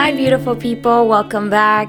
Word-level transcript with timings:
Hi, 0.00 0.12
beautiful 0.12 0.54
people. 0.54 1.08
Welcome 1.08 1.50
back. 1.50 1.88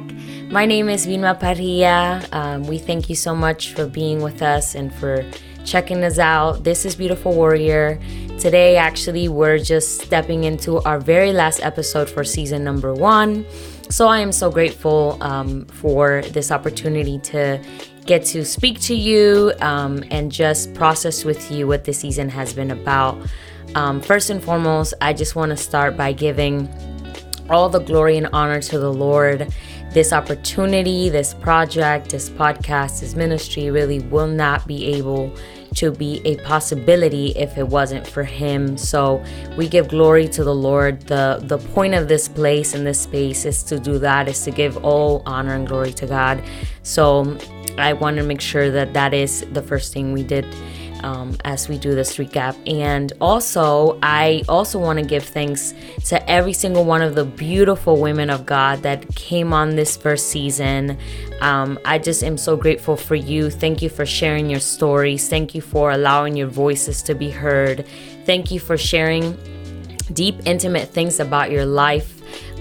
My 0.50 0.66
name 0.66 0.90
is 0.90 1.06
Vilma 1.06 1.36
Parrilla. 1.36 2.28
Um, 2.34 2.64
we 2.64 2.80
thank 2.80 3.08
you 3.08 3.14
so 3.14 3.36
much 3.36 3.72
for 3.74 3.86
being 3.86 4.24
with 4.24 4.42
us 4.42 4.74
and 4.74 4.92
for 4.92 5.24
checking 5.64 6.04
us 6.04 6.18
out. 6.18 6.64
This 6.64 6.86
is 6.86 6.96
Beautiful 6.96 7.34
Warrior. 7.36 8.00
Today, 8.40 8.78
actually, 8.78 9.30
we're 9.30 9.60
just 9.60 10.02
stepping 10.02 10.46
into 10.46 10.80
our 10.82 11.00
very 11.00 11.32
last 11.32 11.60
episode 11.62 12.10
for 12.10 12.24
season 12.24 12.64
number 12.64 12.96
one. 12.96 13.46
So, 13.92 14.08
I 14.08 14.18
am 14.22 14.32
so 14.32 14.50
grateful 14.50 15.20
um, 15.22 15.66
for 15.66 16.24
this 16.32 16.52
opportunity 16.52 17.20
to 17.20 17.64
get 18.08 18.26
to 18.34 18.44
speak 18.44 18.82
to 18.82 18.96
you 18.96 19.54
um, 19.62 20.04
and 20.10 20.32
just 20.32 20.74
process 20.74 21.24
with 21.24 21.52
you 21.52 21.68
what 21.68 21.84
this 21.84 22.00
season 22.00 22.28
has 22.30 22.54
been 22.54 22.72
about. 22.72 23.20
Um, 23.76 24.02
first 24.02 24.32
and 24.32 24.44
foremost, 24.44 24.96
I 25.00 25.14
just 25.14 25.36
want 25.36 25.52
to 25.52 25.58
start 25.58 25.96
by 25.96 26.12
giving 26.12 26.68
all 27.50 27.70
the 27.70 27.80
glory 27.80 28.18
and 28.18 28.28
honor 28.34 28.62
to 28.62 28.80
the 28.80 28.92
Lord. 28.92 29.52
This 29.92 30.14
opportunity, 30.14 31.10
this 31.10 31.34
project, 31.34 32.10
this 32.10 32.30
podcast, 32.30 33.02
this 33.02 33.16
ministry 33.16 33.72
really 33.72 34.00
will 34.00 34.28
not 34.28 34.68
be 34.68 34.86
able 34.94 35.36
to 35.76 35.92
be 35.92 36.22
a 36.26 36.36
possibility 36.38 37.28
if 37.30 37.58
it 37.58 37.68
wasn't 37.68 38.06
for 38.06 38.24
him. 38.24 38.78
So 38.78 39.24
we 39.58 39.68
give 39.68 39.90
glory 39.90 40.28
to 40.30 40.44
the 40.44 40.54
Lord. 40.54 41.02
The 41.02 41.40
the 41.44 41.58
point 41.58 41.94
of 41.94 42.08
this 42.08 42.28
place 42.28 42.74
and 42.74 42.86
this 42.86 43.02
space 43.02 43.46
is 43.46 43.64
to 43.64 43.80
do 43.80 44.00
that 44.00 44.28
is 44.28 44.44
to 44.44 44.52
give 44.52 44.84
all 44.84 45.24
honor 45.26 45.56
and 45.56 45.68
glory 45.68 45.94
to 45.94 46.06
God. 46.06 46.44
So 46.84 47.38
I 47.78 47.94
want 47.94 48.18
to 48.18 48.24
make 48.24 48.42
sure 48.42 48.70
that 48.72 48.94
that 48.94 49.14
is 49.14 49.46
the 49.52 49.62
first 49.62 49.94
thing 49.94 50.12
we 50.14 50.24
did 50.24 50.46
um, 51.04 51.38
as 51.46 51.68
we 51.70 51.78
do 51.78 51.96
this 51.96 52.18
recap. 52.18 52.56
And 52.68 53.14
also, 53.22 54.00
I 54.02 54.44
also 54.48 54.80
want 54.80 55.00
to 55.00 55.06
give 55.06 55.24
thanks 55.24 55.74
to 56.06 56.30
every 56.30 56.54
single 56.54 56.86
one 56.86 57.02
of 57.02 57.16
the 57.16 57.26
beautiful 57.26 58.00
women 58.00 58.30
of 58.30 58.46
God 58.46 58.84
that 58.84 59.16
came 59.16 59.54
on 59.54 59.76
this 59.76 59.96
first 59.98 60.28
season. 60.28 60.98
Um, 61.42 61.80
I 61.86 62.00
just 62.00 62.24
am 62.24 62.38
so 62.38 62.56
grateful 62.56 62.96
for 62.96 63.16
you. 63.16 63.50
Thank 63.50 63.82
you 63.82 63.90
for 63.90 64.06
sharing 64.06 64.50
your 64.50 64.60
stories. 64.60 65.28
Thank 65.30 65.56
you 65.56 65.62
for 65.62 65.92
allowing 65.92 66.36
your 66.36 66.48
voices 66.48 67.02
to 67.04 67.16
be 67.16 67.30
heard. 67.30 67.86
Thank 68.26 68.52
you 68.52 68.60
for 68.60 68.78
sharing 68.78 69.38
deep, 70.14 70.36
intimate 70.46 70.90
things 70.90 71.20
about 71.20 71.52
your 71.52 71.66
life. 71.66 72.16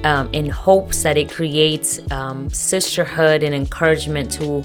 Um, 0.04 0.32
in 0.32 0.48
hopes 0.48 1.02
that 1.02 1.16
it 1.16 1.28
creates 1.28 2.00
um, 2.12 2.48
sisterhood 2.50 3.42
and 3.42 3.52
encouragement 3.52 4.30
to 4.34 4.64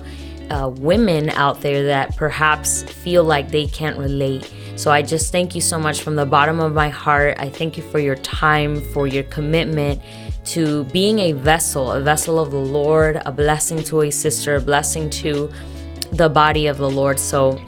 uh, 0.53 0.69
women 0.69 1.29
out 1.31 1.61
there 1.61 1.85
that 1.87 2.15
perhaps 2.15 2.83
feel 2.83 3.23
like 3.23 3.49
they 3.49 3.65
can't 3.65 3.97
relate. 3.97 4.51
So 4.75 4.91
I 4.91 5.01
just 5.01 5.31
thank 5.31 5.55
you 5.55 5.61
so 5.61 5.79
much 5.79 6.01
from 6.01 6.15
the 6.15 6.25
bottom 6.25 6.59
of 6.59 6.73
my 6.73 6.89
heart. 6.89 7.37
I 7.39 7.49
thank 7.49 7.75
you 7.75 7.83
for 7.83 7.99
your 7.99 8.15
time, 8.15 8.81
for 8.91 9.07
your 9.07 9.23
commitment 9.23 10.01
to 10.45 10.83
being 10.85 11.19
a 11.19 11.31
vessel, 11.31 11.91
a 11.91 12.01
vessel 12.01 12.39
of 12.39 12.51
the 12.51 12.57
Lord, 12.57 13.21
a 13.25 13.31
blessing 13.31 13.83
to 13.85 14.01
a 14.01 14.11
sister, 14.11 14.55
a 14.55 14.61
blessing 14.61 15.09
to 15.09 15.51
the 16.11 16.29
body 16.29 16.67
of 16.67 16.77
the 16.77 16.89
Lord. 16.89 17.19
So 17.19 17.59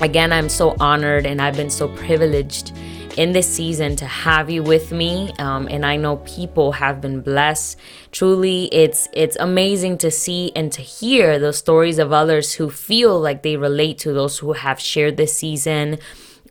again, 0.00 0.32
I'm 0.32 0.48
so 0.48 0.76
honored 0.78 1.26
and 1.26 1.42
I've 1.42 1.56
been 1.56 1.70
so 1.70 1.88
privileged 1.96 2.72
in 3.16 3.32
this 3.32 3.48
season 3.48 3.96
to 3.96 4.04
have 4.04 4.50
you 4.50 4.62
with 4.62 4.92
me 4.92 5.32
um, 5.38 5.66
and 5.70 5.84
i 5.86 5.96
know 5.96 6.16
people 6.18 6.72
have 6.72 7.00
been 7.00 7.20
blessed. 7.20 7.78
Truly 8.12 8.66
it's 8.66 9.08
it's 9.12 9.36
amazing 9.36 9.98
to 9.98 10.10
see 10.10 10.52
and 10.54 10.70
to 10.72 10.82
hear 10.82 11.38
the 11.38 11.52
stories 11.52 11.98
of 11.98 12.12
others 12.12 12.54
who 12.54 12.70
feel 12.70 13.18
like 13.20 13.42
they 13.42 13.56
relate 13.56 13.98
to 13.98 14.12
those 14.12 14.38
who 14.38 14.52
have 14.52 14.80
shared 14.80 15.16
this 15.16 15.34
season 15.36 15.98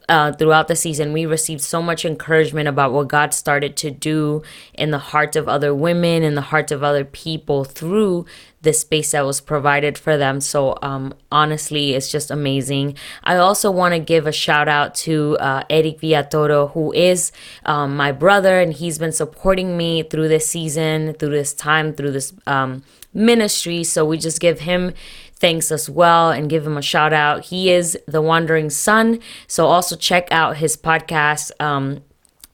uh, 0.07 0.31
throughout 0.33 0.67
the 0.67 0.75
season, 0.75 1.13
we 1.13 1.25
received 1.25 1.61
so 1.61 1.81
much 1.81 2.05
encouragement 2.05 2.67
about 2.67 2.93
what 2.93 3.07
God 3.07 3.33
started 3.33 3.75
to 3.77 3.91
do 3.91 4.43
in 4.73 4.91
the 4.91 4.97
hearts 4.97 5.35
of 5.35 5.47
other 5.47 5.73
women, 5.73 6.23
in 6.23 6.35
the 6.35 6.41
hearts 6.41 6.71
of 6.71 6.83
other 6.83 7.05
people 7.05 7.63
through 7.63 8.25
the 8.61 8.73
space 8.73 9.11
that 9.11 9.25
was 9.25 9.41
provided 9.41 9.97
for 9.97 10.17
them. 10.17 10.41
So, 10.41 10.77
um, 10.81 11.13
honestly, 11.31 11.93
it's 11.93 12.11
just 12.11 12.31
amazing. 12.31 12.97
I 13.23 13.37
also 13.37 13.71
want 13.71 13.93
to 13.93 13.99
give 13.99 14.27
a 14.27 14.31
shout 14.31 14.67
out 14.67 14.95
to 15.05 15.37
uh, 15.39 15.63
Eric 15.69 15.99
Villatoro, 16.01 16.71
who 16.71 16.91
is 16.91 17.31
um, 17.65 17.95
my 17.95 18.11
brother, 18.11 18.59
and 18.59 18.73
he's 18.73 18.97
been 18.97 19.11
supporting 19.11 19.77
me 19.77 20.03
through 20.03 20.27
this 20.27 20.47
season, 20.47 21.13
through 21.13 21.29
this 21.29 21.53
time, 21.53 21.93
through 21.93 22.11
this 22.11 22.33
um, 22.47 22.83
ministry. 23.15 23.83
So, 23.83 24.05
we 24.05 24.17
just 24.17 24.39
give 24.39 24.59
him 24.59 24.93
thanks 25.37 25.71
as 25.71 25.89
well 25.89 26.31
and 26.31 26.49
give 26.49 26.65
him 26.65 26.77
a 26.77 26.81
shout 26.81 27.13
out. 27.13 27.45
He 27.45 27.71
is 27.71 27.97
the 28.07 28.21
Wandering 28.21 28.69
Son. 28.69 29.19
So 29.47 29.67
also 29.67 29.95
check 29.95 30.27
out 30.31 30.57
his 30.57 30.77
podcast. 30.77 31.51
Um, 31.59 32.01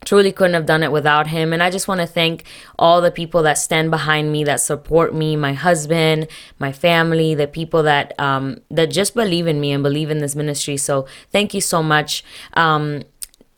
truly 0.04 0.32
couldn't 0.32 0.56
have 0.56 0.66
done 0.66 0.82
it 0.82 0.92
without 0.92 1.28
him 1.28 1.54
and 1.54 1.62
i 1.62 1.70
just 1.70 1.88
want 1.88 2.02
to 2.02 2.08
thank 2.08 2.44
all 2.80 3.02
the 3.02 3.12
people 3.12 3.44
that 3.44 3.54
stand 3.54 3.92
behind 3.92 4.32
me 4.32 4.44
that 4.44 4.60
support 4.60 5.14
me 5.14 5.36
my 5.36 5.54
husband 5.54 6.28
my 6.58 6.72
family 6.72 7.36
the 7.36 7.46
people 7.48 7.84
that 7.84 8.12
um 8.20 8.60
that 8.72 8.88
just 8.88 9.14
believe 9.14 9.46
in 9.46 9.62
me 9.62 9.72
and 9.72 9.84
believe 9.84 10.10
in 10.10 10.18
this 10.18 10.36
ministry 10.36 10.76
so 10.76 11.06
thank 11.32 11.54
you 11.54 11.62
so 11.62 11.84
much 11.84 12.24
um 12.56 13.04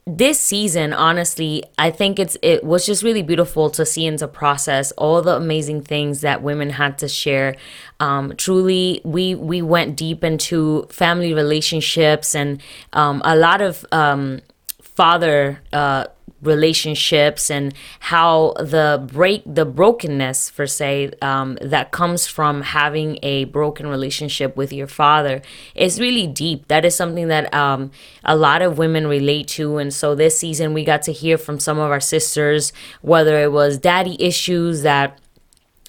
this 0.05 0.37
season 0.37 0.91
honestly 0.91 1.63
i 1.77 1.89
think 1.89 2.19
it's 2.19 2.35
it 2.41 2.61
was 2.61 2.85
just 2.85 3.03
really 3.03 3.23
beautiful 3.23 3.69
to 3.69 3.85
see 3.85 4.05
and 4.05 4.19
to 4.19 4.27
process 4.27 4.91
all 4.93 5.21
the 5.21 5.35
amazing 5.35 5.81
things 5.81 6.21
that 6.21 6.41
women 6.41 6.69
had 6.71 6.97
to 6.97 7.07
share. 7.07 7.55
Um, 7.99 8.33
truly 8.37 9.01
we 9.03 9.35
we 9.35 9.61
went 9.61 9.95
deep 9.95 10.23
into 10.23 10.87
family 10.89 11.33
relationships 11.33 12.35
and 12.35 12.61
um, 12.91 13.21
a 13.23 13.35
lot 13.35 13.61
of 13.61 13.85
um, 13.91 14.41
father 14.81 15.61
uh, 15.71 16.05
relationships 16.45 17.49
and 17.49 17.73
how 17.99 18.53
the 18.59 19.03
break 19.11 19.43
the 19.45 19.65
brokenness 19.65 20.49
for 20.49 20.67
say 20.67 21.11
um, 21.21 21.57
that 21.61 21.91
comes 21.91 22.27
from 22.27 22.61
having 22.61 23.19
a 23.23 23.45
broken 23.45 23.87
relationship 23.87 24.55
with 24.55 24.71
your 24.71 24.87
father 24.87 25.41
is 25.75 25.99
really 25.99 26.27
deep. 26.27 26.67
That 26.67 26.85
is 26.85 26.95
something 26.95 27.27
that 27.29 27.53
um, 27.53 27.91
a 28.23 28.35
lot 28.35 28.61
of 28.61 28.77
women 28.77 29.07
relate 29.07 29.47
to. 29.49 29.77
And 29.77 29.93
so 29.93 30.15
this 30.15 30.37
season 30.37 30.73
we 30.73 30.83
got 30.83 31.01
to 31.03 31.11
hear 31.11 31.37
from 31.37 31.59
some 31.59 31.79
of 31.79 31.91
our 31.91 31.99
sisters 31.99 32.73
whether 33.01 33.41
it 33.41 33.51
was 33.51 33.77
daddy 33.77 34.15
issues 34.19 34.81
that 34.83 35.19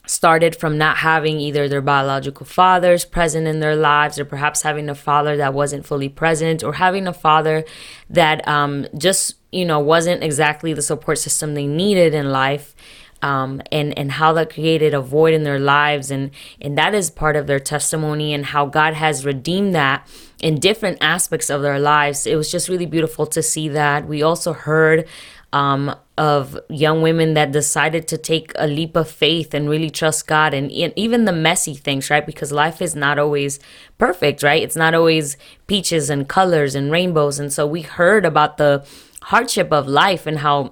started 0.07 0.55
from 0.55 0.77
not 0.77 0.99
having 0.99 1.41
either 1.41 1.69
their 1.69 1.81
biological 1.81 2.45
fathers 2.45 3.05
present 3.05 3.47
in 3.47 3.61
their 3.61 3.77
lives 3.77 4.19
or 4.19 4.25
perhaps 4.25 4.63
having 4.63 4.89
a 4.89 4.95
father 4.95 5.37
that 5.37 5.55
wasn't 5.55 5.87
fully 5.87 6.09
present 6.09 6.63
or 6.63 6.75
having 6.75 7.07
a 7.07 7.13
father 7.13 7.65
that 8.11 8.47
um, 8.47 8.87
just 8.97 9.37
you 9.55 9.65
know 9.65 9.79
wasn't 9.79 10.23
exactly 10.23 10.73
the 10.73 10.83
support 10.83 11.19
system 11.19 11.55
they 11.55 11.67
needed 11.67 12.15
in 12.15 12.31
life 12.31 12.75
um, 13.23 13.63
and 13.73 13.97
and 13.99 14.13
how 14.13 14.33
that 14.35 14.53
created 14.53 14.93
a 14.93 15.01
void 15.01 15.33
in 15.33 15.45
their 15.45 15.59
lives 15.59 16.11
and 16.11 16.31
and 16.61 16.77
that 16.77 16.95
is 16.95 17.11
part 17.11 17.37
of 17.37 17.47
their 17.47 17.61
testimony 17.61 18.35
and 18.35 18.47
how 18.47 18.67
God 18.67 18.95
has 18.95 19.25
redeemed 19.25 19.75
that 19.75 20.07
in 20.41 20.61
different 20.61 20.99
aspects 21.01 21.49
of 21.49 21.63
their 21.63 21.79
lives. 21.79 22.27
It 22.27 22.37
was 22.37 22.51
just 22.51 22.69
really 22.69 22.85
beautiful 22.85 23.25
to 23.27 23.43
see 23.43 23.69
that. 23.69 24.07
We 24.07 24.23
also 24.23 24.53
heard 24.53 25.09
um, 25.55 25.95
of 26.19 26.59
young 26.69 27.01
women 27.01 27.35
that 27.35 27.53
decided 27.53 28.07
to 28.09 28.19
take 28.19 28.53
a 28.57 28.67
leap 28.67 28.95
of 28.97 29.09
faith 29.09 29.55
and 29.55 29.71
really 29.71 29.89
trust 29.89 30.27
God 30.27 30.53
and 30.53 30.71
even 30.71 31.25
the 31.25 31.33
messy 31.33 31.75
things, 31.75 32.11
right? 32.11 32.27
Because 32.27 32.53
life 32.53 32.83
is 32.83 32.95
not 32.95 33.19
always 33.19 33.59
perfect, 33.97 34.43
right? 34.43 34.63
It's 34.63 34.77
not 34.77 34.95
always 34.95 35.37
peaches 35.67 36.11
and 36.11 36.29
colors 36.29 36.75
and 36.75 36.91
rainbows. 36.91 37.39
And 37.39 37.53
so 37.53 37.67
we 37.67 37.83
heard 37.83 38.27
about 38.27 38.59
the 38.59 38.85
hardship 39.25 39.73
of 39.73 39.89
life 39.89 40.27
and 40.27 40.39
how 40.39 40.71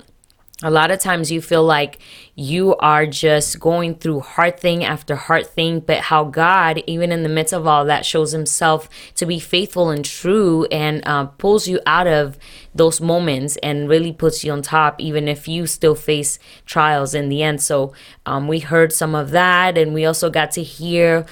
a 0.62 0.70
lot 0.70 0.90
of 0.90 1.00
times 1.00 1.30
you 1.30 1.40
feel 1.40 1.64
like 1.64 1.98
you 2.34 2.76
are 2.76 3.04
just 3.06 3.58
going 3.58 3.96
through 3.96 4.20
hard 4.20 4.60
thing 4.60 4.84
after 4.84 5.16
hard 5.16 5.46
thing, 5.46 5.80
but 5.80 5.98
how 5.98 6.24
God, 6.24 6.82
even 6.86 7.10
in 7.10 7.24
the 7.24 7.28
midst 7.28 7.52
of 7.52 7.66
all 7.66 7.84
that, 7.86 8.06
shows 8.06 8.32
Himself 8.32 8.88
to 9.16 9.26
be 9.26 9.40
faithful 9.40 9.90
and 9.90 10.04
true 10.04 10.64
and 10.70 11.02
uh, 11.04 11.26
pulls 11.26 11.66
you 11.66 11.80
out 11.84 12.06
of 12.06 12.38
those 12.74 13.00
moments 13.00 13.56
and 13.62 13.88
really 13.88 14.12
puts 14.12 14.44
you 14.44 14.52
on 14.52 14.62
top, 14.62 15.00
even 15.00 15.28
if 15.28 15.48
you 15.48 15.66
still 15.66 15.96
face 15.96 16.38
trials 16.64 17.14
in 17.14 17.28
the 17.28 17.42
end. 17.42 17.60
So 17.60 17.92
um, 18.24 18.46
we 18.48 18.60
heard 18.60 18.92
some 18.92 19.14
of 19.14 19.30
that, 19.30 19.76
and 19.76 19.92
we 19.92 20.04
also 20.04 20.30
got 20.30 20.52
to 20.52 20.62
hear 20.62 21.26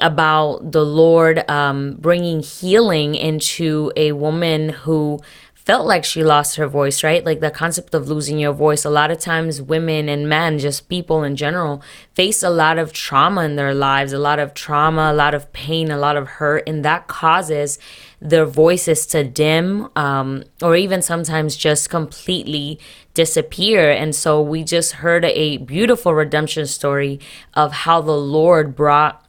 about 0.00 0.72
the 0.72 0.84
Lord 0.84 1.48
um, 1.48 1.96
bringing 2.00 2.40
healing 2.40 3.14
into 3.14 3.92
a 3.96 4.12
woman 4.12 4.70
who 4.70 5.20
felt 5.64 5.86
like 5.86 6.04
she 6.04 6.22
lost 6.22 6.56
her 6.56 6.66
voice, 6.66 7.02
right? 7.02 7.24
Like 7.24 7.40
the 7.40 7.50
concept 7.50 7.94
of 7.94 8.08
losing 8.08 8.38
your 8.38 8.52
voice. 8.52 8.84
A 8.84 8.90
lot 8.90 9.10
of 9.10 9.18
times, 9.18 9.62
women 9.62 10.08
and 10.10 10.28
men, 10.28 10.58
just 10.58 10.88
people 10.90 11.22
in 11.22 11.36
general, 11.36 11.82
face 12.14 12.42
a 12.42 12.50
lot 12.50 12.78
of 12.78 12.92
trauma 12.92 13.44
in 13.44 13.56
their 13.56 13.74
lives, 13.74 14.12
a 14.12 14.18
lot 14.18 14.38
of 14.38 14.52
trauma, 14.52 15.10
a 15.10 15.14
lot 15.14 15.34
of 15.34 15.50
pain, 15.54 15.90
a 15.90 15.96
lot 15.96 16.16
of 16.16 16.28
hurt, 16.28 16.68
and 16.68 16.84
that 16.84 17.06
causes 17.06 17.78
their 18.20 18.44
voices 18.44 19.06
to 19.06 19.24
dim 19.24 19.88
um, 19.96 20.44
or 20.62 20.76
even 20.76 21.00
sometimes 21.00 21.56
just 21.56 21.88
completely 21.88 22.78
disappear. 23.14 23.90
And 23.90 24.14
so 24.14 24.42
we 24.42 24.64
just 24.64 24.92
heard 24.92 25.24
a 25.24 25.58
beautiful 25.58 26.14
redemption 26.14 26.66
story 26.66 27.20
of 27.54 27.72
how 27.72 28.02
the 28.02 28.16
Lord 28.16 28.74
brought 28.74 29.24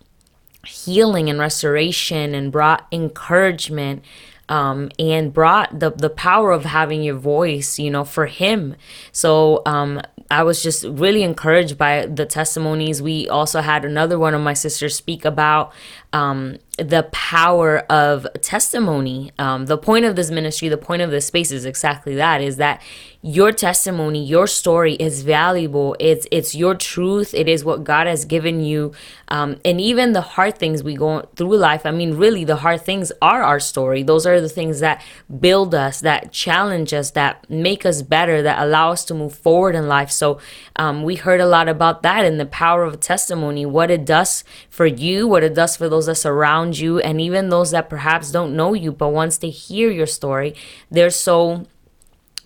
healing 0.66 1.30
and 1.30 1.40
restoration 1.40 2.34
and 2.34 2.52
brought 2.52 2.88
encouragement 2.92 4.04
um, 4.50 4.90
and 5.00 5.34
brought 5.34 5.80
the 5.80 5.92
the 5.92 6.10
power 6.10 6.52
of 6.52 6.66
having 6.66 7.04
your 7.04 7.16
voice, 7.16 7.80
you 7.80 7.90
know, 7.90 8.04
for 8.04 8.28
him. 8.28 8.76
So 9.12 9.62
um, 9.66 10.02
I 10.30 10.44
was 10.44 10.64
just 10.64 10.84
really 10.86 11.24
encouraged 11.24 11.78
by 11.78 12.06
the 12.06 12.26
testimonies. 12.26 13.02
We 13.02 13.28
also 13.28 13.62
had 13.62 13.86
another 13.86 14.18
one 14.18 14.34
of 14.34 14.42
my 14.42 14.54
sisters 14.54 14.96
speak 14.96 15.26
about 15.26 15.72
um, 16.14 16.58
the 16.78 17.04
power 17.12 17.80
of 17.90 18.28
testimony. 18.42 19.32
Um, 19.40 19.66
the 19.66 19.78
point 19.78 20.06
of 20.06 20.16
this 20.16 20.30
ministry, 20.32 20.68
the 20.68 20.78
point 20.78 21.02
of 21.02 21.12
this 21.12 21.28
space 21.28 21.52
is 21.52 21.66
exactly 21.66 22.16
that: 22.16 22.42
is 22.42 22.58
that 22.58 22.82
your 23.22 23.52
testimony, 23.52 24.24
your 24.24 24.46
story 24.46 24.94
is 24.94 25.24
valuable. 25.24 25.96
It's 26.00 26.28
it's 26.32 26.54
your 26.54 26.76
truth. 26.76 27.34
It 27.34 27.48
is 27.48 27.64
what 27.64 27.84
God 27.84 28.08
has 28.08 28.26
given 28.26 28.60
you, 28.60 28.94
um, 29.30 29.58
and 29.64 29.80
even 29.80 30.14
the 30.14 30.22
hard 30.22 30.58
things 30.58 30.84
we 30.84 30.96
go 30.96 31.28
through 31.36 31.58
life. 31.58 31.86
I 31.86 31.92
mean, 31.92 32.18
really, 32.18 32.44
the 32.44 32.58
hard 32.58 32.82
things 32.82 33.12
are 33.22 33.42
our 33.42 33.60
story. 33.60 34.04
Those 34.04 34.26
are 34.26 34.42
the 34.42 34.50
things 34.50 34.80
that 34.82 35.04
build 35.40 35.74
us, 35.74 36.02
that 36.02 36.32
challenge 36.32 36.94
us, 36.94 37.12
that 37.12 37.50
make 37.50 37.86
us 37.86 38.02
better, 38.02 38.42
that 38.42 38.62
allow 38.62 38.92
us 38.92 39.06
to 39.06 39.14
move 39.14 39.34
forward 39.34 39.76
in 39.76 39.88
life. 39.88 40.12
So 40.12 40.40
um, 40.76 41.04
we 41.04 41.16
heard 41.16 41.42
a 41.42 41.48
lot 41.48 41.68
about 41.68 42.04
that 42.04 42.26
and 42.26 42.40
the 42.40 42.46
power 42.46 42.84
of 42.84 43.00
testimony, 43.00 43.66
what 43.66 43.90
it 43.90 44.06
does 44.06 44.44
for 44.70 44.86
you, 44.86 45.28
what 45.28 45.44
it 45.44 45.54
does 45.54 45.78
for 45.78 45.90
those 45.90 46.06
that 46.08 46.16
surround 46.16 46.65
you, 46.74 47.00
and 47.00 47.20
even 47.22 47.50
those 47.50 47.72
that 47.72 47.90
perhaps 47.90 48.32
don't 48.32 48.56
know 48.56 48.74
you, 48.74 48.92
but 48.92 49.10
once 49.10 49.38
they 49.38 49.50
hear 49.50 49.90
your 49.90 50.06
story, 50.06 50.56
they're 50.90 51.10
so 51.10 51.66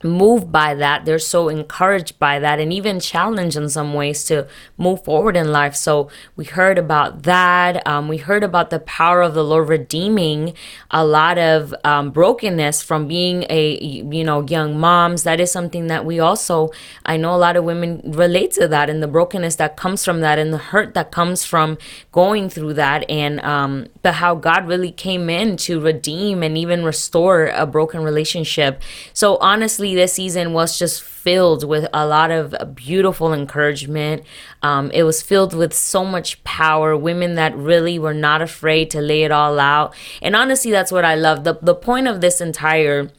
moved 0.03 0.51
by 0.51 0.73
that. 0.75 1.05
They're 1.05 1.19
so 1.19 1.49
encouraged 1.49 2.19
by 2.19 2.39
that 2.39 2.59
and 2.59 2.71
even 2.71 2.99
challenged 2.99 3.57
in 3.57 3.69
some 3.69 3.93
ways 3.93 4.23
to 4.25 4.47
move 4.77 5.03
forward 5.03 5.35
in 5.35 5.51
life. 5.51 5.75
So 5.75 6.09
we 6.35 6.45
heard 6.45 6.77
about 6.77 7.23
that. 7.23 7.85
Um, 7.87 8.07
we 8.07 8.17
heard 8.17 8.43
about 8.43 8.69
the 8.69 8.79
power 8.79 9.21
of 9.21 9.33
the 9.33 9.43
lord 9.43 9.69
redeeming 9.69 10.53
a 10.91 11.05
lot 11.05 11.37
of 11.37 11.73
um, 11.83 12.11
brokenness 12.11 12.81
from 12.81 13.07
being 13.07 13.45
a 13.49 13.79
you 13.81 14.23
know 14.23 14.45
young 14.45 14.79
moms. 14.79 15.23
That 15.23 15.39
is 15.39 15.51
something 15.51 15.87
that 15.87 16.05
we 16.05 16.19
also 16.19 16.69
i 17.05 17.17
know 17.17 17.33
a 17.33 17.37
lot 17.37 17.55
of 17.55 17.63
women 17.63 18.01
relate 18.03 18.51
to 18.51 18.67
that 18.67 18.89
and 18.89 19.01
the 19.01 19.07
brokenness 19.07 19.55
that 19.55 19.77
comes 19.77 20.03
from 20.03 20.21
that 20.21 20.39
and 20.39 20.53
the 20.53 20.57
hurt 20.57 20.93
that 20.93 21.11
comes 21.11 21.43
from 21.43 21.77
going 22.11 22.49
through 22.49 22.73
that 22.73 23.09
and 23.09 23.39
um, 23.41 23.87
but 24.01 24.15
how 24.15 24.35
god 24.35 24.67
really 24.67 24.91
came 24.91 25.29
in 25.29 25.57
to 25.57 25.79
redeem 25.79 26.43
and 26.43 26.57
even 26.57 26.83
restore 26.83 27.47
a 27.47 27.65
broken 27.65 28.03
relationship. 28.03 28.81
So 29.13 29.37
honestly 29.37 29.88
this 29.95 30.13
season 30.13 30.53
was 30.53 30.77
just 30.77 31.01
filled 31.01 31.63
with 31.63 31.87
a 31.93 32.05
lot 32.05 32.31
of 32.31 32.55
beautiful 32.75 33.33
encouragement. 33.33 34.23
Um, 34.63 34.89
it 34.91 35.03
was 35.03 35.21
filled 35.21 35.53
with 35.53 35.73
so 35.73 36.05
much 36.05 36.43
power, 36.43 36.95
women 36.95 37.35
that 37.35 37.55
really 37.55 37.99
were 37.99 38.13
not 38.13 38.41
afraid 38.41 38.89
to 38.91 39.01
lay 39.01 39.23
it 39.23 39.31
all 39.31 39.59
out. 39.59 39.95
And 40.21 40.35
honestly, 40.35 40.71
that's 40.71 40.91
what 40.91 41.05
I 41.05 41.15
love. 41.15 41.43
The, 41.43 41.59
the 41.61 41.75
point 41.75 42.07
of 42.07 42.21
this 42.21 42.41
entire 42.41 43.11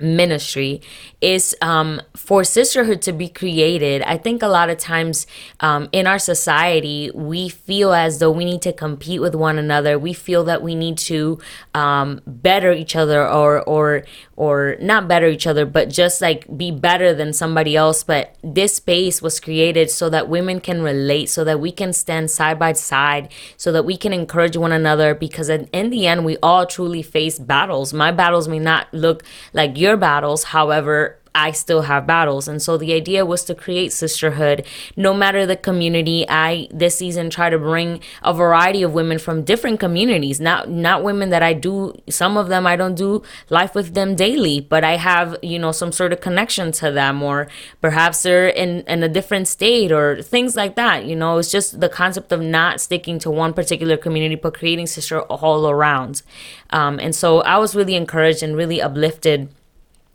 ministry 0.00 0.80
is 1.20 1.56
um, 1.60 2.00
for 2.14 2.44
sisterhood 2.44 3.02
to 3.02 3.12
be 3.12 3.28
created. 3.28 4.02
I 4.02 4.16
think 4.16 4.42
a 4.42 4.48
lot 4.48 4.70
of 4.70 4.78
times 4.78 5.26
um, 5.60 5.88
in 5.92 6.06
our 6.06 6.18
society, 6.18 7.10
we 7.14 7.48
feel 7.48 7.92
as 7.92 8.18
though 8.18 8.30
we 8.30 8.44
need 8.44 8.62
to 8.62 8.72
compete 8.72 9.20
with 9.20 9.34
one 9.34 9.58
another. 9.58 9.98
We 9.98 10.12
feel 10.12 10.44
that 10.44 10.62
we 10.62 10.74
need 10.74 10.98
to 10.98 11.38
um, 11.74 12.20
better 12.26 12.72
each 12.72 12.94
other, 12.94 13.26
or 13.26 13.62
or 13.62 14.04
or 14.36 14.76
not 14.80 15.08
better 15.08 15.26
each 15.26 15.46
other, 15.46 15.66
but 15.66 15.90
just 15.90 16.20
like 16.20 16.46
be 16.56 16.70
better 16.70 17.12
than 17.12 17.32
somebody 17.32 17.76
else. 17.76 18.04
But 18.04 18.36
this 18.42 18.76
space 18.76 19.20
was 19.20 19.40
created 19.40 19.90
so 19.90 20.08
that 20.10 20.28
women 20.28 20.60
can 20.60 20.82
relate, 20.82 21.28
so 21.28 21.44
that 21.44 21.60
we 21.60 21.72
can 21.72 21.92
stand 21.92 22.30
side 22.30 22.58
by 22.58 22.72
side, 22.74 23.32
so 23.56 23.72
that 23.72 23.84
we 23.84 23.96
can 23.96 24.12
encourage 24.12 24.56
one 24.56 24.72
another. 24.72 25.14
Because 25.14 25.48
in 25.48 25.90
the 25.90 26.06
end, 26.06 26.24
we 26.24 26.36
all 26.42 26.66
truly 26.66 27.02
face 27.02 27.38
battles. 27.38 27.92
My 27.92 28.12
battles 28.12 28.46
may 28.46 28.58
not 28.58 28.92
look 28.92 29.22
like 29.52 29.76
your 29.76 29.87
battles, 29.96 30.44
however 30.44 31.18
I 31.38 31.52
still 31.52 31.82
have 31.82 32.04
battles. 32.04 32.48
And 32.48 32.60
so 32.60 32.76
the 32.76 32.92
idea 32.92 33.24
was 33.24 33.44
to 33.44 33.54
create 33.54 33.92
sisterhood 33.92 34.66
no 34.96 35.14
matter 35.14 35.46
the 35.46 35.56
community. 35.56 36.26
I 36.28 36.68
this 36.72 36.98
season 36.98 37.30
try 37.30 37.48
to 37.48 37.58
bring 37.58 38.00
a 38.22 38.34
variety 38.34 38.82
of 38.82 38.92
women 38.92 39.18
from 39.18 39.44
different 39.44 39.78
communities, 39.78 40.40
not 40.40 40.68
not 40.68 41.04
women 41.04 41.30
that 41.30 41.42
I 41.42 41.52
do 41.52 41.94
some 42.08 42.36
of 42.36 42.48
them 42.48 42.66
I 42.66 42.74
don't 42.74 42.96
do 42.96 43.22
life 43.50 43.76
with 43.76 43.94
them 43.94 44.16
daily, 44.16 44.60
but 44.60 44.82
I 44.82 44.96
have, 44.96 45.36
you 45.42 45.60
know, 45.60 45.70
some 45.70 45.92
sort 45.92 46.12
of 46.12 46.20
connection 46.20 46.72
to 46.72 46.90
them 46.90 47.22
or 47.22 47.46
perhaps 47.80 48.22
they're 48.22 48.48
in 48.48 48.80
in 48.88 49.04
a 49.04 49.08
different 49.08 49.46
state 49.46 49.92
or 49.92 50.20
things 50.22 50.56
like 50.56 50.74
that. 50.74 51.04
You 51.04 51.14
know, 51.14 51.38
it's 51.38 51.52
just 51.52 51.80
the 51.80 51.88
concept 51.88 52.32
of 52.32 52.40
not 52.40 52.80
sticking 52.80 53.20
to 53.20 53.30
one 53.30 53.52
particular 53.52 53.96
community 53.96 54.34
but 54.34 54.54
creating 54.54 54.88
sister 54.88 55.20
all 55.22 55.68
around. 55.68 56.22
Um, 56.70 56.98
and 56.98 57.14
so 57.14 57.40
I 57.42 57.58
was 57.58 57.76
really 57.76 57.94
encouraged 57.94 58.42
and 58.42 58.56
really 58.56 58.82
uplifted 58.82 59.48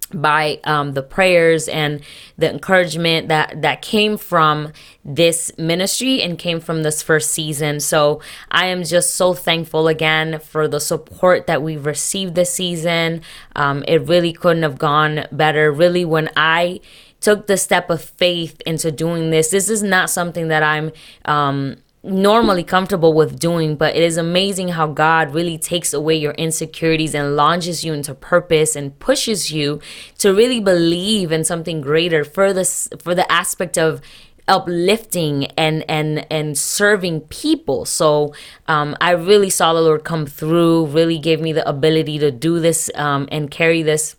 by 0.07 0.59
um, 0.63 0.93
the 0.93 1.03
prayers 1.03 1.67
and 1.67 2.01
the 2.37 2.49
encouragement 2.49 3.27
that 3.29 3.61
that 3.61 3.81
came 3.81 4.17
from 4.17 4.71
this 5.05 5.51
ministry 5.57 6.21
and 6.21 6.39
came 6.39 6.59
from 6.59 6.83
this 6.83 7.01
first 7.01 7.31
season. 7.31 7.79
So 7.79 8.21
i 8.51 8.65
am 8.67 8.83
just 8.83 9.15
so 9.15 9.33
thankful 9.33 9.87
again 9.87 10.39
for 10.39 10.67
the 10.67 10.79
support 10.79 11.47
that 11.47 11.61
we've 11.61 11.85
received 11.85 12.35
this 12.35 12.51
season. 12.51 13.21
Um, 13.55 13.83
it 13.87 14.07
really 14.07 14.33
couldn't 14.33 14.63
have 14.63 14.77
gone 14.77 15.25
better. 15.31 15.71
Really 15.71 16.05
when 16.05 16.29
i 16.35 16.79
took 17.19 17.47
the 17.47 17.55
step 17.55 17.89
of 17.89 18.01
faith 18.01 18.61
into 18.65 18.91
doing 18.91 19.29
this 19.29 19.49
this 19.49 19.69
is 19.69 19.81
not 19.81 20.09
something 20.09 20.49
that 20.49 20.61
i'm 20.61 20.91
um, 21.23 21.77
normally 22.03 22.63
comfortable 22.63 23.13
with 23.13 23.39
doing, 23.39 23.77
but 23.77 23.95
it 23.95 24.03
is 24.03 24.17
amazing 24.17 24.69
how 24.69 24.87
God 24.87 25.33
really 25.33 25.57
takes 25.57 25.93
away 25.93 26.15
your 26.15 26.33
insecurities 26.33 27.15
and 27.15 27.37
launches 27.37 27.85
you 27.85 27.93
into 27.93 28.13
purpose 28.13 28.75
and 28.75 28.97
pushes 28.99 29.51
you 29.51 29.79
to 30.17 30.33
really 30.33 30.59
believe 30.59 31.31
in 31.31 31.45
something 31.45 31.79
greater 31.79 32.25
for 32.25 32.51
this 32.51 32.89
for 32.99 33.15
the 33.15 33.29
aspect 33.31 33.77
of 33.77 34.01
uplifting 34.49 35.45
and 35.51 35.89
and 35.89 36.27
and 36.29 36.57
serving 36.57 37.21
people. 37.21 37.85
So 37.85 38.33
um, 38.67 38.95
i 38.99 39.11
really 39.11 39.49
saw 39.49 39.73
the 39.73 39.81
lord 39.81 40.03
come 40.03 40.25
through 40.25 40.87
really 40.87 41.17
gave 41.17 41.39
me 41.39 41.53
the 41.53 41.67
ability 41.67 42.19
to 42.19 42.31
do 42.31 42.59
this 42.59 42.91
um, 42.95 43.29
and 43.31 43.49
carry 43.49 43.81
this 43.81 44.17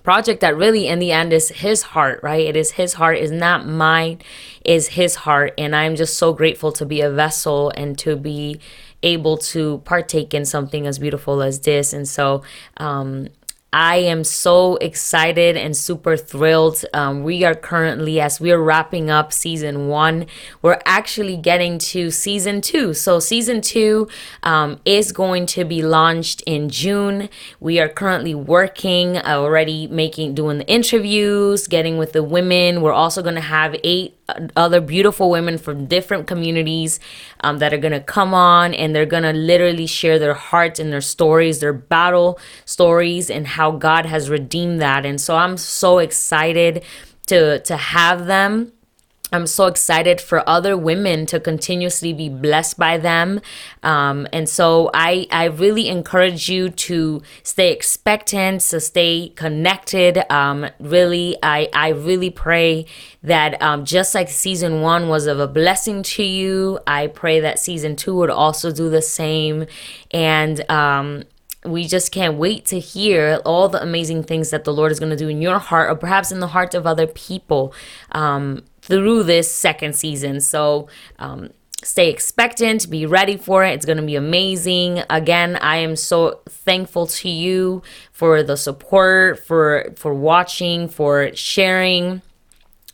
project 0.00 0.40
that 0.40 0.56
really 0.56 0.86
in 0.86 0.98
the 0.98 1.12
end 1.12 1.32
is 1.32 1.48
his 1.48 1.82
heart 1.82 2.20
right? 2.22 2.46
It 2.46 2.56
is 2.56 2.72
his 2.72 2.94
heart. 2.94 3.18
Is 3.18 3.30
not 3.30 3.66
mine. 3.66 4.20
Is 4.64 4.88
his 4.88 5.14
heart. 5.16 5.54
And 5.58 5.74
i'm 5.76 5.96
just 5.96 6.16
so 6.18 6.32
grateful 6.32 6.72
to 6.72 6.86
be 6.86 7.00
a 7.00 7.10
vessel 7.10 7.70
and 7.76 7.98
to 7.98 8.16
be 8.16 8.60
able 9.02 9.36
to 9.36 9.78
partake 9.78 10.32
in 10.32 10.44
something 10.44 10.86
as 10.86 10.98
beautiful 10.98 11.42
as 11.42 11.60
this. 11.60 11.92
And 11.92 12.08
so 12.08 12.42
um 12.76 13.28
I 13.72 13.96
am 13.96 14.22
so 14.22 14.76
excited 14.76 15.56
and 15.56 15.74
super 15.74 16.18
thrilled. 16.18 16.84
Um, 16.92 17.24
we 17.24 17.42
are 17.44 17.54
currently, 17.54 18.20
as 18.20 18.38
we 18.38 18.52
are 18.52 18.62
wrapping 18.62 19.08
up 19.08 19.32
season 19.32 19.88
one, 19.88 20.26
we're 20.60 20.80
actually 20.84 21.38
getting 21.38 21.78
to 21.78 22.10
season 22.10 22.60
two. 22.60 22.92
So, 22.92 23.18
season 23.18 23.62
two 23.62 24.08
um, 24.42 24.78
is 24.84 25.10
going 25.12 25.46
to 25.46 25.64
be 25.64 25.80
launched 25.80 26.42
in 26.42 26.68
June. 26.68 27.30
We 27.60 27.80
are 27.80 27.88
currently 27.88 28.34
working, 28.34 29.16
already 29.16 29.86
making, 29.86 30.34
doing 30.34 30.58
the 30.58 30.68
interviews, 30.68 31.66
getting 31.66 31.96
with 31.96 32.12
the 32.12 32.22
women. 32.22 32.82
We're 32.82 32.92
also 32.92 33.22
going 33.22 33.36
to 33.36 33.40
have 33.40 33.74
eight 33.84 34.21
other 34.56 34.80
beautiful 34.80 35.30
women 35.30 35.58
from 35.58 35.86
different 35.86 36.26
communities 36.26 37.00
um, 37.40 37.58
that 37.58 37.72
are 37.72 37.78
going 37.78 37.92
to 37.92 38.00
come 38.00 38.34
on 38.34 38.72
and 38.74 38.94
they're 38.94 39.06
going 39.06 39.22
to 39.22 39.32
literally 39.32 39.86
share 39.86 40.18
their 40.18 40.34
hearts 40.34 40.78
and 40.80 40.92
their 40.92 41.00
stories, 41.00 41.60
their 41.60 41.72
battle 41.72 42.38
stories, 42.64 43.30
and 43.30 43.46
how 43.46 43.70
God 43.70 44.06
has 44.06 44.30
redeemed 44.30 44.80
that. 44.80 45.04
And 45.04 45.20
so 45.20 45.36
I'm 45.36 45.56
so 45.56 45.98
excited 45.98 46.84
to 47.26 47.60
to 47.60 47.76
have 47.76 48.26
them 48.26 48.72
I'm 49.32 49.46
so 49.46 49.66
excited 49.66 50.20
for 50.20 50.48
other 50.48 50.76
women 50.76 51.26
to 51.26 51.40
continuously 51.40 52.12
be 52.12 52.28
blessed 52.28 52.78
by 52.78 52.98
them. 52.98 53.40
Um, 53.82 54.28
and 54.32 54.48
so 54.48 54.90
I, 54.92 55.26
I 55.30 55.44
really 55.46 55.88
encourage 55.88 56.48
you 56.48 56.68
to 56.68 57.22
stay 57.42 57.72
expectant, 57.72 58.60
to 58.62 58.80
stay 58.80 59.32
connected. 59.34 60.30
Um, 60.30 60.66
really, 60.78 61.36
I, 61.42 61.68
I 61.72 61.88
really 61.88 62.30
pray 62.30 62.86
that 63.22 63.60
um, 63.62 63.84
just 63.84 64.14
like 64.14 64.28
season 64.28 64.80
one 64.82 65.08
was 65.08 65.26
of 65.26 65.40
a 65.40 65.48
blessing 65.48 66.02
to 66.02 66.22
you, 66.22 66.78
I 66.86 67.06
pray 67.06 67.40
that 67.40 67.58
season 67.58 67.96
two 67.96 68.14
would 68.16 68.30
also 68.30 68.70
do 68.70 68.90
the 68.90 69.02
same. 69.02 69.66
And 70.10 70.70
um, 70.70 71.24
we 71.64 71.86
just 71.86 72.10
can't 72.10 72.36
wait 72.36 72.66
to 72.66 72.78
hear 72.78 73.40
all 73.44 73.68
the 73.68 73.80
amazing 73.80 74.24
things 74.24 74.50
that 74.50 74.64
the 74.64 74.72
Lord 74.72 74.90
is 74.90 74.98
going 74.98 75.10
to 75.10 75.16
do 75.16 75.28
in 75.28 75.40
your 75.40 75.58
heart 75.58 75.90
or 75.90 75.94
perhaps 75.94 76.32
in 76.32 76.40
the 76.40 76.48
hearts 76.48 76.74
of 76.74 76.86
other 76.86 77.06
people. 77.06 77.72
Um, 78.10 78.64
through 78.82 79.22
this 79.24 79.50
second 79.50 79.94
season. 79.94 80.40
So, 80.40 80.88
um, 81.18 81.50
stay 81.84 82.10
expectant, 82.10 82.88
be 82.90 83.06
ready 83.06 83.36
for 83.36 83.64
it. 83.64 83.72
It's 83.72 83.86
going 83.86 83.98
to 83.98 84.04
be 84.04 84.16
amazing. 84.16 85.02
Again, 85.10 85.56
I 85.56 85.78
am 85.78 85.96
so 85.96 86.40
thankful 86.48 87.06
to 87.06 87.28
you 87.28 87.82
for 88.12 88.42
the 88.42 88.56
support, 88.56 89.38
for 89.40 89.92
for 89.96 90.14
watching, 90.14 90.88
for 90.88 91.34
sharing 91.34 92.22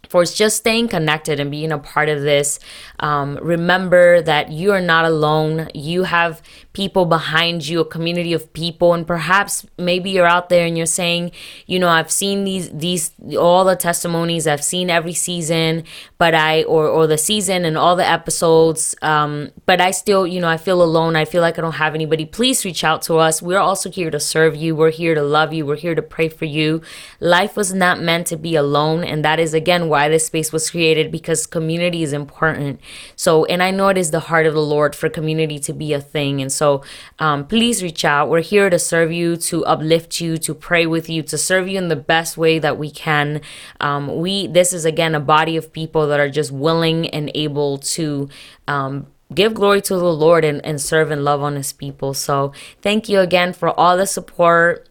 for 0.09 0.25
just 0.25 0.59
staying 0.59 0.89
connected 0.89 1.41
and 1.41 1.51
being 1.51 1.73
a 1.73 1.79
part 1.79 2.09
of 2.09 2.23
this. 2.23 2.59
Um, 3.01 3.39
remember 3.43 4.21
that 4.23 4.51
you 4.51 4.73
are 4.73 4.81
not 4.81 5.05
alone. 5.05 5.69
You 5.75 6.05
have 6.05 6.43
people 6.79 7.07
behind 7.07 7.67
you, 7.67 7.81
a 7.81 7.85
community 7.85 8.33
of 8.33 8.53
people, 8.53 8.95
and 8.95 9.05
perhaps 9.05 9.67
maybe 9.79 10.11
you're 10.11 10.27
out 10.27 10.49
there 10.49 10.65
and 10.65 10.77
you're 10.77 10.87
saying, 10.87 11.33
you 11.67 11.77
know, 11.77 11.89
I've 11.89 12.11
seen 12.11 12.45
these 12.45 12.71
these 12.71 13.11
all 13.37 13.65
the 13.65 13.75
testimonies, 13.75 14.47
I've 14.47 14.63
seen 14.63 14.89
every 14.89 15.13
season, 15.13 15.83
but 16.19 16.37
I 16.37 16.63
or 16.63 16.87
or 16.87 17.09
the 17.09 17.19
season 17.19 17.65
and 17.65 17.77
all 17.77 17.97
the 17.97 18.07
episodes, 18.07 18.95
um, 19.03 19.51
but 19.67 19.81
I 19.81 19.91
still, 19.91 20.25
you 20.25 20.41
know, 20.41 20.49
I 20.49 20.57
feel 20.57 20.81
alone. 20.81 21.17
I 21.17 21.25
feel 21.25 21.43
like 21.43 21.59
I 21.59 21.63
don't 21.63 21.73
have 21.73 21.97
anybody. 21.97 22.25
Please 22.25 22.65
reach 22.65 22.85
out 22.85 23.03
to 23.03 23.17
us. 23.17 23.43
We're 23.43 23.59
also 23.59 23.91
here 23.91 24.11
to 24.13 24.21
serve 24.21 24.55
you. 24.55 24.77
We're 24.77 24.93
here 25.03 25.17
to 25.17 25.23
love 25.23 25.53
you. 25.53 25.67
We're 25.67 25.77
here 25.77 25.97
to 25.97 26.03
pray 26.03 26.29
for 26.29 26.45
you. 26.45 26.81
Life 27.19 27.57
was 27.57 27.75
not 27.75 28.01
meant 28.01 28.29
to 28.29 28.37
be 28.37 28.55
alone, 28.55 29.03
and 29.03 29.25
that 29.25 29.41
is 29.41 29.53
again 29.53 29.89
why 29.89 29.98
this 30.07 30.27
space 30.27 30.53
was 30.53 30.71
created 30.71 31.11
because 31.11 31.47
community 31.47 32.03
is 32.03 32.13
important. 32.13 32.79
So, 33.17 33.47
and 33.47 33.63
I 33.63 33.71
know 33.71 33.89
it 33.89 33.97
is 33.97 34.11
the 34.11 34.21
heart 34.21 34.47
of 34.47 34.53
the 34.53 34.61
Lord 34.61 34.95
for 34.95 35.09
community 35.09 35.59
to 35.61 35.73
be 35.73 35.95
a 35.95 36.01
thing, 36.01 36.43
and 36.43 36.53
so 36.53 36.83
um, 37.19 37.47
please 37.47 37.83
reach 37.83 38.05
out. 38.05 38.29
We're 38.29 38.43
here 38.43 38.69
to 38.69 38.79
serve 38.79 39.11
you, 39.11 39.39
to 39.39 39.65
uplift 39.65 40.21
you, 40.21 40.37
to 40.37 40.55
pray 40.55 40.85
with 40.85 41.09
you, 41.09 41.23
to 41.23 41.39
serve 41.39 41.69
you 41.69 41.79
in 41.79 41.89
the 41.89 41.97
best 41.97 42.37
way 42.37 42.59
that 42.59 42.77
we 42.77 42.91
can. 42.91 43.41
Um, 43.81 44.19
we 44.19 44.47
this 44.47 44.75
is 44.75 44.85
again 44.85 45.15
a 45.15 45.21
body 45.21 45.57
of 45.57 45.73
people 45.73 46.07
that 46.09 46.21
are 46.21 46.31
just 46.31 46.53
willing 46.53 47.09
and 47.09 47.31
able 47.35 47.79
to. 47.79 48.29
Um, 48.67 49.07
give 49.35 49.55
glory 49.55 49.83
to 49.83 49.95
the 49.95 50.13
Lord 50.13 50.45
and, 50.45 50.65
and 50.65 50.81
serve 50.81 51.11
and 51.11 51.25
love 51.25 51.43
on 51.43 51.57
his 51.57 51.73
people. 51.73 52.15
So 52.15 52.53
thank 52.81 53.09
you 53.09 53.21
again 53.21 53.53
for 53.53 53.79
all 53.79 53.97
the 53.97 54.07
support. 54.07 54.88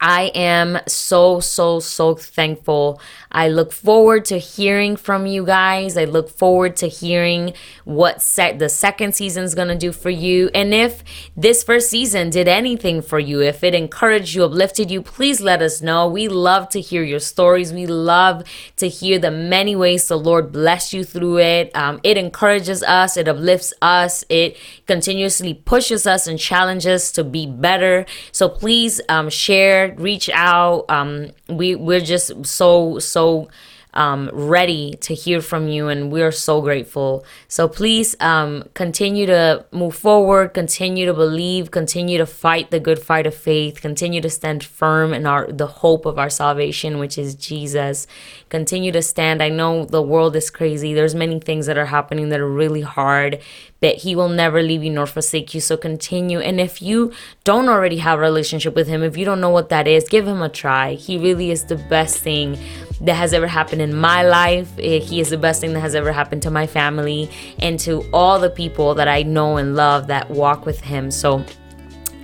I 0.00 0.32
am 0.34 0.78
so, 0.86 1.40
so, 1.40 1.78
so 1.78 2.14
thankful. 2.14 3.00
I 3.30 3.48
look 3.48 3.70
forward 3.72 4.24
to 4.26 4.38
hearing 4.38 4.96
from 4.96 5.26
you 5.26 5.44
guys. 5.44 5.96
I 5.96 6.04
look 6.04 6.30
forward 6.30 6.76
to 6.76 6.88
hearing 6.88 7.52
what 7.84 8.22
set 8.22 8.58
the 8.58 8.68
second 8.68 9.14
season 9.14 9.44
is 9.44 9.54
going 9.54 9.68
to 9.68 9.76
do 9.76 9.92
for 9.92 10.10
you. 10.10 10.50
And 10.54 10.72
if 10.72 11.04
this 11.36 11.62
first 11.62 11.90
season 11.90 12.30
did 12.30 12.48
anything 12.48 13.02
for 13.02 13.18
you, 13.18 13.42
if 13.42 13.62
it 13.62 13.74
encouraged 13.74 14.34
you, 14.34 14.44
uplifted 14.44 14.90
you, 14.90 15.02
please 15.02 15.40
let 15.40 15.60
us 15.60 15.82
know. 15.82 16.08
We 16.08 16.28
love 16.28 16.70
to 16.70 16.80
hear 16.80 17.02
your 17.02 17.20
stories. 17.20 17.72
We 17.72 17.86
love 17.86 18.44
to 18.76 18.88
hear 18.88 19.18
the 19.18 19.30
many 19.30 19.76
ways 19.76 20.08
the 20.08 20.18
Lord 20.18 20.50
blessed 20.50 20.94
you 20.94 21.04
through 21.04 21.38
it. 21.38 21.70
Um, 21.76 22.00
it 22.02 22.16
encourages 22.16 22.82
us, 22.82 23.16
it 23.16 23.28
uplifts 23.28 23.72
us, 23.82 24.24
it 24.28 24.56
continuously 24.86 25.54
pushes 25.54 26.06
us 26.06 26.26
and 26.26 26.38
challenges 26.38 27.12
to 27.12 27.22
be 27.22 27.46
better. 27.46 28.06
So 28.32 28.48
please 28.48 29.00
um, 29.08 29.28
share 29.28 29.89
reach 29.98 30.28
out. 30.30 30.86
Um, 30.88 31.30
we 31.48 31.74
we're 31.74 32.00
just 32.00 32.46
so 32.46 32.98
so 32.98 33.48
um, 33.94 34.30
ready 34.32 34.94
to 35.00 35.14
hear 35.14 35.40
from 35.40 35.68
you, 35.68 35.88
and 35.88 36.12
we're 36.12 36.32
so 36.32 36.60
grateful. 36.60 37.24
So 37.48 37.68
please 37.68 38.16
um, 38.20 38.64
continue 38.74 39.26
to 39.26 39.64
move 39.72 39.94
forward, 39.94 40.54
continue 40.54 41.06
to 41.06 41.14
believe, 41.14 41.70
continue 41.70 42.18
to 42.18 42.26
fight 42.26 42.70
the 42.70 42.80
good 42.80 42.98
fight 42.98 43.26
of 43.26 43.34
faith, 43.34 43.80
continue 43.80 44.20
to 44.20 44.30
stand 44.30 44.62
firm 44.64 45.12
in 45.12 45.26
our 45.26 45.50
the 45.50 45.66
hope 45.66 46.06
of 46.06 46.18
our 46.18 46.30
salvation, 46.30 46.98
which 46.98 47.18
is 47.18 47.34
Jesus. 47.34 48.06
Continue 48.48 48.92
to 48.92 49.02
stand. 49.02 49.42
I 49.42 49.48
know 49.48 49.84
the 49.84 50.02
world 50.02 50.36
is 50.36 50.50
crazy. 50.50 50.94
There's 50.94 51.14
many 51.14 51.40
things 51.40 51.66
that 51.66 51.78
are 51.78 51.86
happening 51.86 52.28
that 52.30 52.40
are 52.40 52.48
really 52.48 52.82
hard 52.82 53.40
but 53.80 53.96
he 53.96 54.14
will 54.14 54.28
never 54.28 54.62
leave 54.62 54.84
you 54.84 54.90
nor 54.90 55.06
forsake 55.06 55.54
you. 55.54 55.60
So 55.60 55.76
continue. 55.76 56.38
And 56.38 56.60
if 56.60 56.80
you 56.80 57.12
don't 57.44 57.68
already 57.68 57.96
have 57.98 58.18
a 58.18 58.22
relationship 58.22 58.74
with 58.74 58.86
him, 58.86 59.02
if 59.02 59.16
you 59.16 59.24
don't 59.24 59.40
know 59.40 59.50
what 59.50 59.70
that 59.70 59.88
is, 59.88 60.08
give 60.08 60.28
him 60.28 60.42
a 60.42 60.48
try. 60.48 60.94
He 60.94 61.18
really 61.18 61.50
is 61.50 61.64
the 61.64 61.76
best 61.76 62.18
thing 62.18 62.58
that 63.00 63.14
has 63.14 63.32
ever 63.32 63.46
happened 63.46 63.82
in 63.82 63.94
my 63.94 64.22
life. 64.22 64.70
Eh, 64.78 64.98
he 64.98 65.20
is 65.20 65.30
the 65.30 65.38
best 65.38 65.60
thing 65.60 65.72
that 65.72 65.80
has 65.80 65.94
ever 65.94 66.12
happened 66.12 66.42
to 66.42 66.50
my 66.50 66.66
family 66.66 67.30
and 67.58 67.78
to 67.80 68.02
all 68.12 68.38
the 68.38 68.50
people 68.50 68.94
that 68.94 69.08
I 69.08 69.22
know 69.22 69.56
and 69.56 69.74
love 69.74 70.06
that 70.08 70.30
walk 70.30 70.66
with 70.66 70.80
him. 70.80 71.10
So 71.10 71.44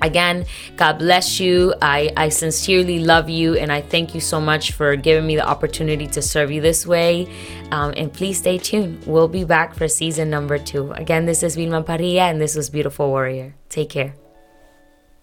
Again, 0.02 0.44
God 0.76 0.98
bless 0.98 1.40
you. 1.40 1.74
I, 1.80 2.12
I 2.16 2.28
sincerely 2.28 2.98
love 2.98 3.30
you 3.30 3.54
and 3.56 3.72
I 3.72 3.80
thank 3.80 4.14
you 4.14 4.20
so 4.20 4.40
much 4.40 4.72
for 4.72 4.94
giving 4.94 5.26
me 5.26 5.36
the 5.36 5.46
opportunity 5.46 6.06
to 6.08 6.22
serve 6.22 6.50
you 6.50 6.60
this 6.60 6.86
way. 6.86 7.28
Um, 7.70 7.94
and 7.96 8.12
please 8.12 8.38
stay 8.38 8.58
tuned. 8.58 9.04
We'll 9.06 9.28
be 9.28 9.44
back 9.44 9.74
for 9.74 9.88
season 9.88 10.28
number 10.28 10.58
two. 10.58 10.92
Again, 10.92 11.24
this 11.26 11.42
is 11.42 11.56
Vilma 11.56 11.82
Parilla 11.82 12.30
and 12.30 12.40
this 12.40 12.54
was 12.56 12.68
Beautiful 12.70 13.08
Warrior. 13.08 13.54
Take 13.68 13.90
care. 13.90 14.25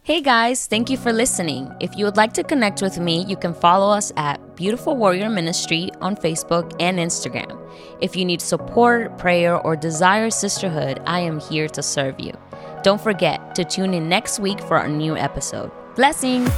Hey 0.06 0.20
guys, 0.20 0.66
thank 0.66 0.90
you 0.90 0.98
for 0.98 1.14
listening. 1.14 1.74
If 1.80 1.96
you 1.96 2.04
would 2.04 2.18
like 2.18 2.34
to 2.34 2.44
connect 2.44 2.82
with 2.82 3.00
me, 3.00 3.24
you 3.24 3.38
can 3.38 3.54
follow 3.54 3.90
us 3.90 4.12
at 4.18 4.58
Beautiful 4.58 4.98
Warrior 4.98 5.30
Ministry 5.30 5.92
on 6.02 6.18
Facebook 6.18 6.76
and 6.82 7.00
Instagram. 7.00 7.58
If 8.02 8.14
you 8.14 8.26
need 8.26 8.42
support, 8.42 9.18
prayer, 9.18 9.56
or 9.58 9.78
desire 9.78 10.30
sisterhood, 10.30 11.02
I 11.06 11.22
am 11.22 11.40
here 11.40 11.70
to 11.70 11.82
serve 11.82 12.20
you. 12.20 12.34
Don't 12.84 13.00
forget 13.00 13.56
to 13.56 13.64
tune 13.64 13.94
in 13.94 14.10
next 14.10 14.42
week 14.42 14.60
for 14.60 14.76
our 14.78 14.90
new 14.90 15.16
episode. 15.16 15.72
Blessings! 15.96 16.52